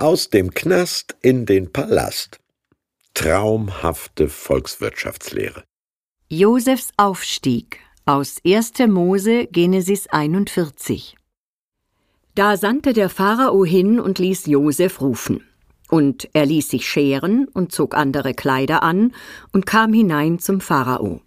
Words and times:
Aus 0.00 0.30
dem 0.30 0.54
Knast 0.54 1.16
in 1.22 1.44
den 1.44 1.72
Palast. 1.72 2.38
Traumhafte 3.14 4.28
Volkswirtschaftslehre. 4.28 5.64
Josefs 6.28 6.90
Aufstieg 6.96 7.80
aus 8.06 8.36
1. 8.46 8.74
Mose 8.86 9.48
Genesis 9.48 10.06
41. 10.06 11.16
Da 12.36 12.56
sandte 12.56 12.92
der 12.92 13.08
Pharao 13.08 13.64
hin 13.64 13.98
und 13.98 14.20
ließ 14.20 14.46
Josef 14.46 15.00
rufen. 15.00 15.42
Und 15.90 16.28
er 16.32 16.46
ließ 16.46 16.68
sich 16.68 16.88
scheren 16.88 17.48
und 17.48 17.72
zog 17.72 17.96
andere 17.96 18.34
Kleider 18.34 18.84
an 18.84 19.12
und 19.52 19.66
kam 19.66 19.92
hinein 19.92 20.38
zum 20.38 20.60
Pharao. 20.60 21.22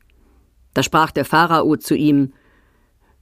Da 0.73 0.81
sprach 0.81 1.11
der 1.11 1.25
Pharao 1.25 1.75
zu 1.75 1.93
ihm: 1.93 2.31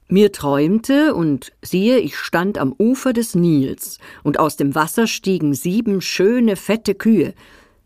Mir 0.10 0.32
träumte, 0.32 1.14
und 1.14 1.52
siehe, 1.62 2.00
ich 2.00 2.18
stand 2.18 2.58
am 2.58 2.74
Ufer 2.78 3.14
des 3.14 3.36
Nils, 3.36 4.00
und 4.24 4.40
aus 4.40 4.58
dem 4.58 4.76
Wasser 4.76 5.08
stiegen 5.08 5.54
sieben 5.54 6.02
schöne, 6.02 6.56
fette 6.56 6.96
Kühe, 6.96 7.34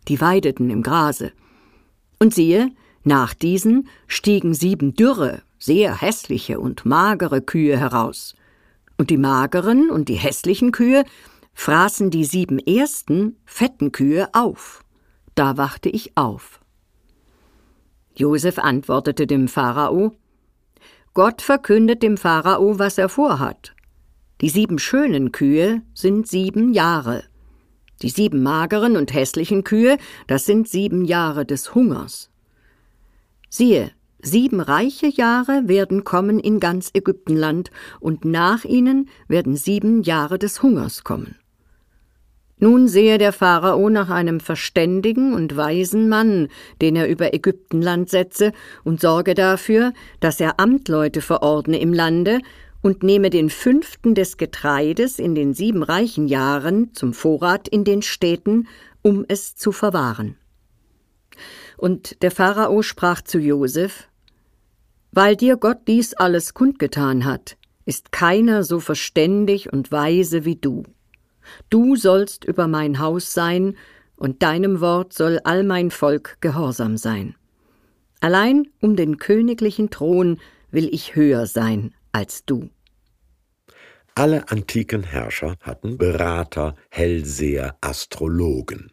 die 0.07 0.19
weideten 0.21 0.69
im 0.69 0.83
Grase. 0.83 1.33
Und 2.19 2.33
siehe, 2.33 2.71
nach 3.03 3.33
diesen 3.33 3.89
stiegen 4.07 4.53
sieben 4.53 4.95
dürre, 4.95 5.41
sehr 5.59 5.99
hässliche 6.01 6.59
und 6.59 6.85
magere 6.85 7.41
Kühe 7.41 7.77
heraus 7.77 8.35
und 8.97 9.09
die 9.09 9.17
mageren 9.17 9.89
und 9.89 10.09
die 10.09 10.15
hässlichen 10.15 10.71
Kühe 10.71 11.03
fraßen 11.53 12.09
die 12.09 12.25
sieben 12.25 12.59
ersten 12.59 13.37
fetten 13.45 13.91
Kühe 13.91 14.29
auf. 14.33 14.83
Da 15.35 15.57
wachte 15.57 15.89
ich 15.89 16.15
auf. 16.15 16.59
Josef 18.15 18.59
antwortete 18.59 19.25
dem 19.27 19.47
Pharao 19.47 20.15
Gott 21.13 21.41
verkündet 21.41 22.01
dem 22.01 22.17
Pharao, 22.17 22.79
was 22.79 22.97
er 22.97 23.09
vorhat. 23.09 23.73
Die 24.41 24.49
sieben 24.49 24.79
schönen 24.79 25.31
Kühe 25.31 25.81
sind 25.93 26.27
sieben 26.27 26.73
Jahre. 26.73 27.23
Die 28.01 28.09
sieben 28.09 28.41
mageren 28.43 28.97
und 28.97 29.13
hässlichen 29.13 29.63
Kühe, 29.63 29.97
das 30.27 30.45
sind 30.45 30.67
sieben 30.67 31.05
Jahre 31.05 31.45
des 31.45 31.75
Hungers. 31.75 32.29
Siehe, 33.49 33.91
Sieben 34.25 34.61
reiche 34.61 35.07
Jahre 35.07 35.67
werden 35.67 36.05
kommen 36.05 36.39
in 36.39 36.61
ganz 36.61 36.91
Ägyptenland, 36.93 37.71
und 37.99 38.23
nach 38.23 38.63
ihnen 38.63 39.09
werden 39.27 39.57
sieben 39.57 40.01
Jahre 40.01 40.39
des 40.39 40.63
Hungers 40.63 41.03
kommen. 41.03 41.35
Nun 42.63 42.87
sehe 42.87 43.17
der 43.17 43.33
Pharao 43.33 43.89
nach 43.89 44.09
einem 44.09 44.39
verständigen 44.39 45.33
und 45.33 45.57
weisen 45.57 46.07
Mann, 46.07 46.47
den 46.81 46.95
er 46.95 47.09
über 47.09 47.33
Ägyptenland 47.33 48.09
setze, 48.09 48.53
und 48.85 49.01
sorge 49.01 49.33
dafür, 49.33 49.91
dass 50.21 50.39
er 50.39 50.61
Amtleute 50.61 51.19
verordne 51.19 51.81
im 51.81 51.91
Lande 51.91 52.39
und 52.81 53.03
nehme 53.03 53.29
den 53.29 53.49
fünften 53.49 54.15
des 54.15 54.37
Getreides 54.37 55.19
in 55.19 55.35
den 55.35 55.53
sieben 55.53 55.83
reichen 55.83 56.29
Jahren 56.29 56.93
zum 56.93 57.11
Vorrat 57.11 57.67
in 57.67 57.83
den 57.83 58.01
Städten, 58.01 58.69
um 59.01 59.25
es 59.27 59.57
zu 59.57 59.73
verwahren. 59.73 60.37
Und 61.75 62.21
der 62.21 62.31
Pharao 62.31 62.81
sprach 62.81 63.21
zu 63.23 63.39
Josef, 63.39 64.07
weil 65.11 65.35
dir 65.35 65.57
Gott 65.57 65.79
dies 65.85 66.13
alles 66.13 66.53
kundgetan 66.53 67.25
hat, 67.25 67.57
ist 67.83 68.13
keiner 68.13 68.63
so 68.63 68.79
verständig 68.79 69.73
und 69.73 69.91
weise 69.91 70.45
wie 70.45 70.55
du. 70.55 70.83
Du 71.69 71.95
sollst 71.95 72.45
über 72.45 72.67
mein 72.67 72.99
Haus 72.99 73.33
sein, 73.33 73.75
und 74.15 74.41
deinem 74.43 74.79
Wort 74.79 75.11
soll 75.11 75.39
all 75.43 75.63
mein 75.63 75.91
Volk 75.91 76.37
gehorsam 76.39 76.97
sein. 76.97 77.35
Allein 78.21 78.67
um 78.79 78.95
den 78.95 79.17
königlichen 79.17 79.89
Thron 79.89 80.39
will 80.71 80.87
ich 80.93 81.15
höher 81.15 81.45
sein 81.45 81.93
als 82.13 82.45
du. 82.45 82.69
Alle 84.15 84.49
antiken 84.49 85.03
Herrscher 85.03 85.55
hatten 85.59 85.97
Berater, 85.97 86.75
Hellseher, 86.89 87.75
Astrologen. 87.81 88.91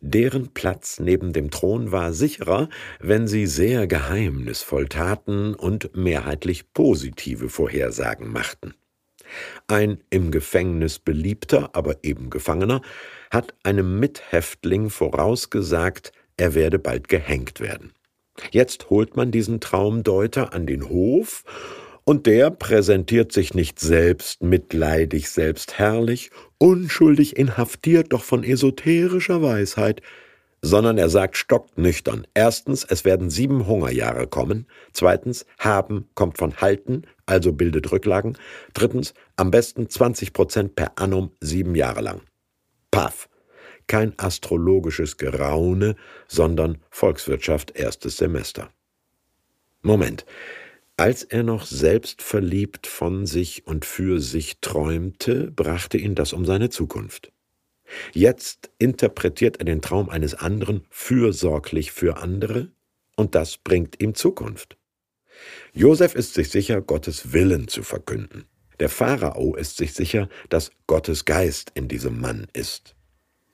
Deren 0.00 0.52
Platz 0.52 0.98
neben 0.98 1.32
dem 1.32 1.50
Thron 1.50 1.92
war 1.92 2.12
sicherer, 2.12 2.68
wenn 2.98 3.28
sie 3.28 3.46
sehr 3.46 3.86
geheimnisvoll 3.86 4.88
taten 4.88 5.54
und 5.54 5.94
mehrheitlich 5.94 6.72
positive 6.72 7.48
Vorhersagen 7.48 8.32
machten. 8.32 8.74
Ein 9.68 10.00
im 10.10 10.30
Gefängnis 10.30 10.98
beliebter, 10.98 11.70
aber 11.74 11.96
eben 12.02 12.30
Gefangener 12.30 12.82
hat 13.30 13.54
einem 13.62 13.98
Mithäftling 13.98 14.90
vorausgesagt, 14.90 16.12
er 16.36 16.54
werde 16.54 16.78
bald 16.78 17.08
gehängt 17.08 17.60
werden. 17.60 17.92
Jetzt 18.50 18.90
holt 18.90 19.16
man 19.16 19.30
diesen 19.30 19.60
Traumdeuter 19.60 20.52
an 20.52 20.66
den 20.66 20.88
Hof 20.88 21.44
und 22.04 22.26
der 22.26 22.50
präsentiert 22.50 23.32
sich 23.32 23.54
nicht 23.54 23.80
selbst 23.80 24.42
mitleidig, 24.42 25.30
selbst 25.30 25.78
herrlich, 25.78 26.30
unschuldig 26.58 27.36
inhaftiert, 27.36 28.12
doch 28.12 28.22
von 28.22 28.44
esoterischer 28.44 29.42
Weisheit, 29.42 30.02
sondern 30.62 30.98
er 30.98 31.08
sagt 31.08 31.36
stocknüchtern. 31.36 32.26
Erstens, 32.34 32.84
es 32.84 33.04
werden 33.04 33.30
sieben 33.30 33.66
Hungerjahre 33.66 34.26
kommen. 34.26 34.66
Zweitens, 34.92 35.46
haben 35.58 36.08
kommt 36.14 36.38
von 36.38 36.56
halten, 36.58 37.02
also 37.26 37.52
bildet 37.52 37.92
Rücklagen. 37.92 38.38
Drittens, 38.72 39.14
am 39.36 39.50
besten 39.50 39.90
20 39.90 40.32
Prozent 40.32 40.76
per 40.76 40.98
annum 40.98 41.32
sieben 41.40 41.74
Jahre 41.74 42.00
lang. 42.00 42.22
Paff. 42.90 43.28
Kein 43.88 44.18
astrologisches 44.18 45.16
Geraune, 45.16 45.96
sondern 46.26 46.78
Volkswirtschaft 46.90 47.72
erstes 47.76 48.16
Semester. 48.16 48.70
Moment. 49.82 50.24
Als 50.96 51.24
er 51.24 51.42
noch 51.42 51.66
selbstverliebt 51.66 52.86
von 52.86 53.26
sich 53.26 53.66
und 53.66 53.84
für 53.84 54.18
sich 54.18 54.60
träumte, 54.60 55.50
brachte 55.50 55.98
ihn 55.98 56.14
das 56.14 56.32
um 56.32 56.46
seine 56.46 56.70
Zukunft. 56.70 57.32
Jetzt 58.12 58.70
interpretiert 58.78 59.58
er 59.58 59.66
den 59.66 59.82
Traum 59.82 60.08
eines 60.08 60.34
anderen 60.34 60.86
fürsorglich 60.88 61.92
für 61.92 62.16
andere, 62.16 62.70
und 63.14 63.34
das 63.34 63.58
bringt 63.58 64.02
ihm 64.02 64.14
Zukunft. 64.14 64.76
Josef 65.72 66.14
ist 66.14 66.34
sich 66.34 66.50
sicher, 66.50 66.80
Gottes 66.80 67.32
Willen 67.32 67.68
zu 67.68 67.82
verkünden. 67.82 68.44
Der 68.80 68.88
Pharao 68.88 69.54
ist 69.54 69.76
sich 69.76 69.94
sicher, 69.94 70.28
dass 70.48 70.70
Gottes 70.86 71.24
Geist 71.24 71.72
in 71.74 71.88
diesem 71.88 72.20
Mann 72.20 72.46
ist. 72.52 72.94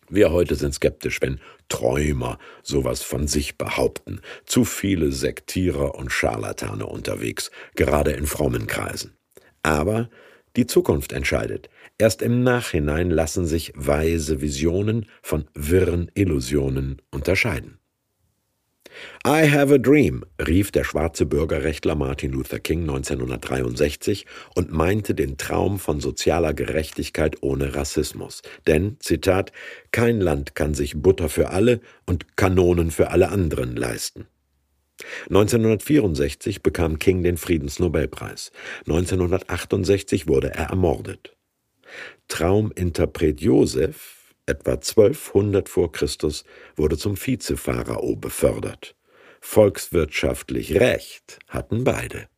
Wir 0.08 0.30
heute 0.30 0.56
sind 0.56 0.74
skeptisch, 0.74 1.22
wenn 1.22 1.40
Träumer 1.68 2.38
sowas 2.62 3.02
von 3.02 3.28
sich 3.28 3.56
behaupten. 3.56 4.20
Zu 4.44 4.64
viele 4.64 5.10
Sektierer 5.10 5.94
und 5.94 6.10
Scharlatane 6.10 6.84
unterwegs, 6.84 7.50
gerade 7.76 8.10
in 8.12 8.26
frommen 8.26 8.66
Kreisen. 8.66 9.16
Aber 9.62 10.10
die 10.56 10.66
Zukunft 10.66 11.12
entscheidet. 11.12 11.70
Erst 11.96 12.20
im 12.20 12.42
Nachhinein 12.42 13.10
lassen 13.10 13.46
sich 13.46 13.72
weise 13.74 14.42
Visionen 14.42 15.06
von 15.22 15.48
wirren 15.54 16.10
Illusionen 16.14 17.00
unterscheiden. 17.10 17.78
I 19.26 19.48
have 19.50 19.72
a 19.72 19.78
dream, 19.78 20.24
rief 20.38 20.70
der 20.70 20.84
schwarze 20.84 21.26
Bürgerrechtler 21.26 21.94
Martin 21.94 22.32
Luther 22.32 22.58
King 22.58 22.82
1963 22.82 24.26
und 24.54 24.72
meinte 24.72 25.14
den 25.14 25.38
Traum 25.38 25.78
von 25.78 26.00
sozialer 26.00 26.54
Gerechtigkeit 26.54 27.36
ohne 27.42 27.74
Rassismus. 27.74 28.42
Denn, 28.66 28.96
Zitat, 29.00 29.52
kein 29.90 30.20
Land 30.20 30.54
kann 30.54 30.74
sich 30.74 31.00
Butter 31.00 31.28
für 31.28 31.50
alle 31.50 31.80
und 32.06 32.36
Kanonen 32.36 32.90
für 32.90 33.10
alle 33.10 33.30
anderen 33.30 33.76
leisten. 33.76 34.26
1964 35.28 36.62
bekam 36.62 36.98
King 36.98 37.22
den 37.22 37.36
Friedensnobelpreis. 37.36 38.52
1968 38.86 40.28
wurde 40.28 40.54
er 40.54 40.70
ermordet. 40.70 41.36
Trauminterpret 42.28 43.40
Joseph 43.40 44.21
etwa 44.46 44.72
1200 44.72 45.68
vor 45.68 45.92
Christus, 45.92 46.44
wurde 46.76 46.96
zum 46.98 47.16
Vizepharao 47.16 48.16
befördert. 48.16 48.94
Volkswirtschaftlich 49.40 50.78
Recht 50.80 51.38
hatten 51.48 51.84
beide. 51.84 52.28